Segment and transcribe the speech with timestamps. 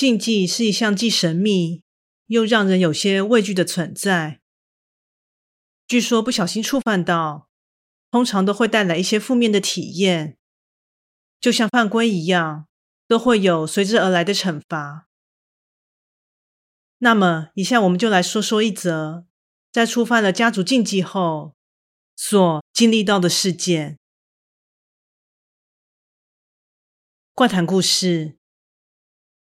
[0.00, 1.82] 禁忌是一项既神秘
[2.24, 4.40] 又让人有些畏惧的存在。
[5.86, 7.50] 据说不小心触犯到，
[8.10, 10.38] 通常都会带来一些负面的体验，
[11.38, 12.66] 就像犯规一样，
[13.06, 15.06] 都会有随之而来的惩罚。
[17.00, 19.26] 那么，以下我们就来说说一则
[19.70, 21.54] 在触犯了家族禁忌后
[22.16, 23.98] 所经历到的事件。
[27.34, 28.39] 怪谈故事。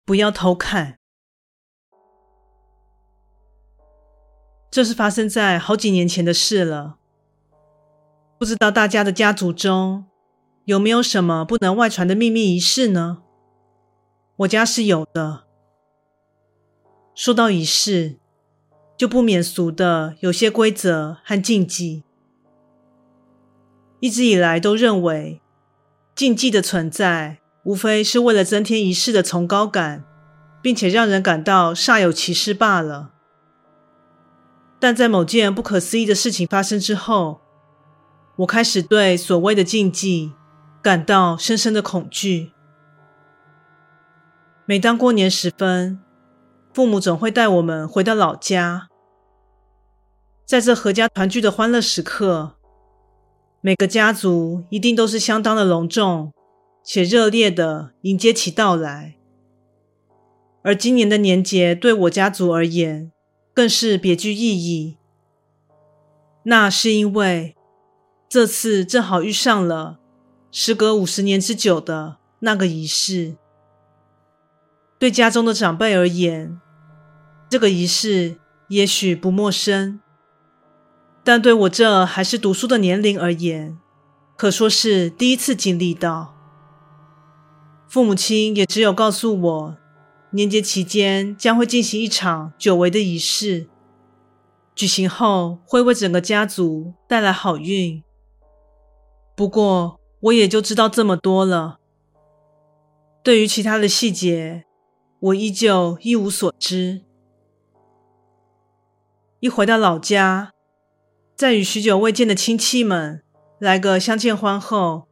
[0.05, 0.99] 不要偷看。
[4.71, 6.97] 这是发生在好几年前的事了。
[8.39, 10.07] 不知道大家的家族中
[10.65, 13.23] 有没有什么不能外传的秘密仪式呢？
[14.37, 15.45] 我家是有的。
[17.15, 18.17] 说到仪式，
[18.97, 22.05] 就不免俗的有些规则和禁忌。
[24.01, 25.43] 一直以来都认为
[26.15, 27.42] 禁忌的存在。
[27.65, 30.05] 无非是为了增添仪式的崇高感，
[30.61, 33.11] 并且让人感到煞有其事罢了。
[34.81, 37.41] 但在某件不可思议的事情发生之后，
[38.39, 40.33] 我开始对所谓的禁忌
[40.83, 42.51] 感到深深的恐惧。
[44.67, 46.01] 每当过年时分，
[46.75, 48.89] 父母总会带我们回到老家，
[50.45, 52.57] 在这阖家团聚的欢乐时刻，
[53.61, 56.33] 每个家族一定都是相当的隆重。
[56.85, 59.17] 且热烈地迎接其到来，
[60.63, 63.13] 而今年的年节对我家族而言
[63.55, 64.97] 更是别具意义。
[66.45, 67.55] 那是因为
[68.29, 70.01] 这次正好遇上了
[70.51, 73.37] 时隔五十年之久的那个仪式。
[74.99, 76.61] 对家中的长辈而言，
[77.49, 78.37] 这个仪式
[78.69, 80.01] 也许不陌生，
[81.23, 83.79] 但对我这还是读书的年龄而言，
[84.37, 86.42] 可说是第一次经历到。
[87.93, 89.77] 父母亲也只有告诉我，
[90.31, 93.69] 年节期间将会进行一场久违的仪式，
[94.75, 98.03] 举行后会为整个家族带来好运。
[99.37, 101.81] 不过，我也就知道这么多了。
[103.23, 104.65] 对于其他的细节，
[105.21, 107.03] 我依旧一无所知。
[109.41, 110.53] 一回到老家，
[111.37, 113.23] 在与许久未见的亲戚们
[113.59, 115.12] 来个相见欢后。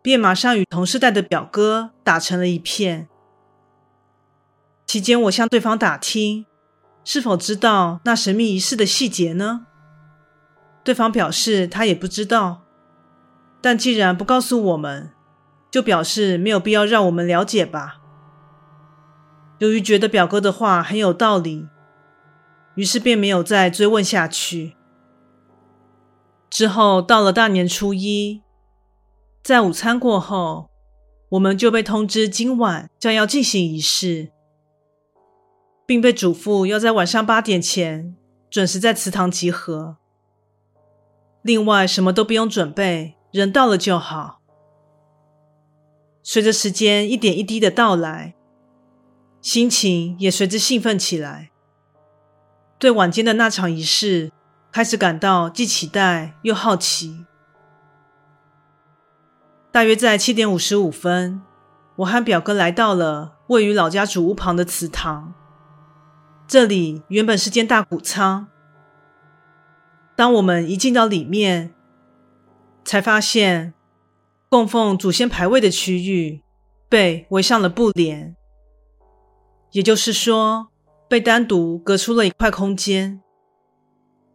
[0.00, 3.08] 便马上与同世代的表哥打成了一片。
[4.86, 6.46] 期间，我向对方打听
[7.04, 9.66] 是否知道那神秘仪式的细节呢？
[10.82, 12.62] 对方表示他也不知道，
[13.60, 15.10] 但既然不告诉我们，
[15.70, 18.00] 就表示没有必要让我们了解吧。
[19.58, 21.68] 由于觉得表哥的话很有道理，
[22.76, 24.76] 于是便没有再追问下去。
[26.48, 28.40] 之后到了大年初一。
[29.48, 30.68] 在午餐过后，
[31.30, 34.30] 我们就被通知今晚将要进行仪式，
[35.86, 38.14] 并被嘱咐要在晚上八点前
[38.50, 39.96] 准时在祠堂集合。
[41.40, 44.42] 另外，什么都不用准备，人到了就好。
[46.22, 48.34] 随着时间一点一滴的到来，
[49.40, 51.50] 心情也随之兴奋起来，
[52.78, 54.30] 对晚间的那场仪式
[54.70, 57.24] 开始感到既期待又好奇。
[59.78, 61.40] 大约在七点五十五分，
[61.98, 65.32] 我和表哥来到了位于老家主屋旁的祠堂。
[66.48, 68.48] 这里原本是间大谷仓。
[70.16, 71.72] 当我们一进到里面，
[72.84, 73.72] 才发现
[74.48, 76.42] 供奉祖先牌位的区域
[76.88, 78.34] 被围上了布帘，
[79.70, 80.70] 也就是说，
[81.08, 83.22] 被单独隔出了一块空间。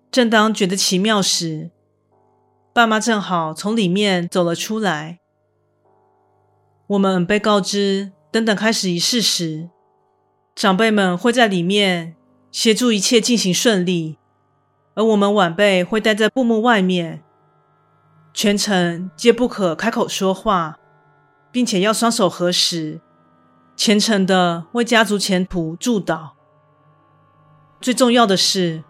[0.10, 1.72] 正当觉得奇妙时，
[2.74, 5.20] 爸妈正好从里面走了出来。
[6.88, 9.70] 我们被告知，等等开始仪式时，
[10.54, 12.16] 长辈们会在里面
[12.52, 14.18] 协助一切进行顺利，
[14.94, 17.24] 而我们晚辈会待在布幕外面，
[18.34, 20.78] 全程皆不可开口说话，
[21.54, 23.00] 并且要双手合十，
[23.78, 26.32] 虔诚地为家族前途祝祷。
[27.80, 28.84] 最重要的是，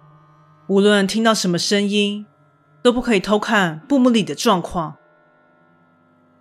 [0.68, 2.26] 无论听到什么声音，
[2.82, 4.96] 都不可以偷看布幕里的状况。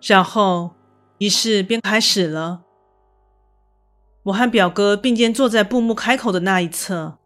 [0.01, 0.77] 然后。
[1.23, 2.65] 仪式便开始了。
[4.25, 7.17] 我和表哥并肩坐在布幕开口的那一侧。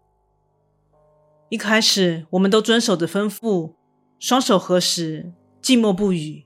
[1.48, 3.72] 一开始，我们都遵守着吩咐，
[4.18, 5.32] 双手合十，
[5.62, 6.44] 静默不语。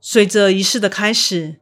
[0.00, 1.60] 随着仪式的开始，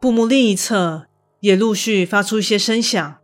[0.00, 1.08] 布幕另一侧
[1.40, 3.18] 也陆续发出一些声响，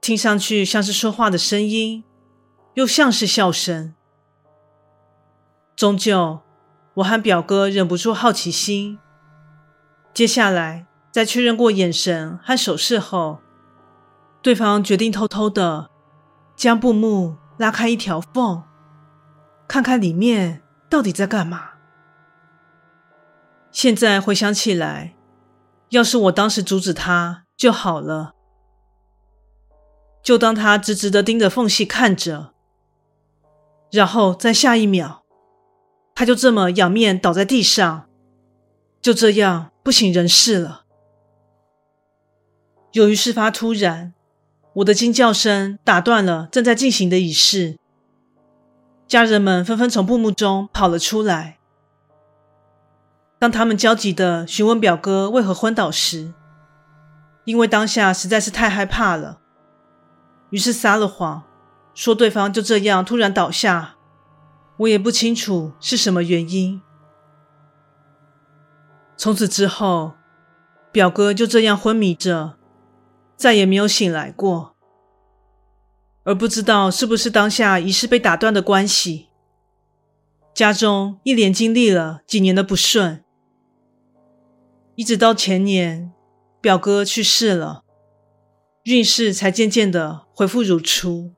[0.00, 2.02] 听上去像是说话的声音，
[2.74, 3.94] 又像是笑声。
[5.76, 6.40] 终究，
[6.94, 8.98] 我和表哥忍不住好奇心。
[10.12, 13.40] 接下来，在确认过眼神和手势后，
[14.42, 15.88] 对方决定偷偷的
[16.54, 18.62] 将布幕拉开一条缝，
[19.66, 21.70] 看看里面到底在干嘛。
[23.70, 25.14] 现在回想起来，
[25.88, 28.32] 要是我当时阻止他就好了。
[30.22, 32.52] 就当他直直的盯着缝隙看着，
[33.90, 35.21] 然后在下一秒，
[36.22, 38.06] 他就这么仰面倒在地上，
[39.00, 40.84] 就这样不省人事了。
[42.92, 44.14] 由于事发突然，
[44.74, 47.76] 我的惊叫声打断了正在进行的仪式，
[49.08, 51.58] 家人们纷纷从布幕中跑了出来。
[53.40, 56.32] 当他们焦急的询问表哥为何昏倒时，
[57.44, 59.40] 因为当下实在是太害怕了，
[60.50, 61.42] 于是撒了谎，
[61.94, 63.96] 说对方就这样突然倒下。
[64.82, 66.80] 我也不清楚是什么原因。
[69.16, 70.14] 从此之后，
[70.90, 72.56] 表哥就这样昏迷着，
[73.36, 74.74] 再也没有醒来过。
[76.24, 79.28] 而不知道是不是当下仪式被打断的关系，
[80.54, 83.24] 家中一连经历了几年的不顺。
[84.96, 86.12] 一直到前年，
[86.60, 87.84] 表哥去世了，
[88.84, 91.32] 运势才渐渐的恢复如初。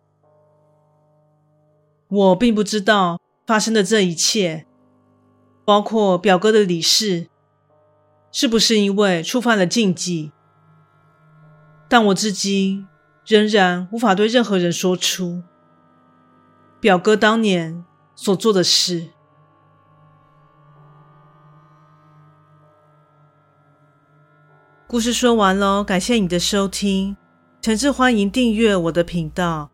[2.09, 4.67] 我并不知道发生的这一切，
[5.65, 7.29] 包括表哥的离世，
[8.33, 10.33] 是不是因为触犯了禁忌？
[11.89, 12.89] 但我至今
[13.27, 15.43] 仍然无法对任何人说出
[16.81, 19.11] 表哥当年所做的事。
[24.87, 27.17] 故事说完喽，感谢你的收听，
[27.61, 29.74] 诚挚欢迎订阅我的频道。